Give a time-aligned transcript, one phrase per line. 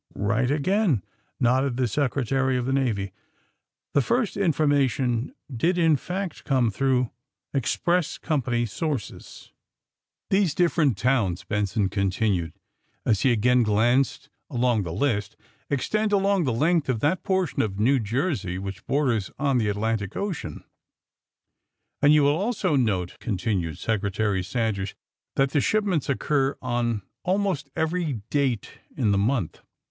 [0.19, 1.03] Eight again,"
[1.39, 3.13] nodded the Secretary of the Navy.
[3.45, 3.63] *'
[3.93, 7.11] The first information did, in fact, come through
[7.53, 9.51] express company sources."
[10.31, 12.53] These different towns," Benson continued,
[13.05, 16.45] <<i 16 THE SUBMARINE BOYS as lie again glanced along the list, *^ extend along
[16.45, 20.63] the length of that portion of New Jersey which borders on the Atlantic Ocean.''
[22.03, 24.95] ^^And you will also note,'^ continued Secre tary Sanders,
[25.37, 29.61] ^'that the shipments occur on al most every date in the month.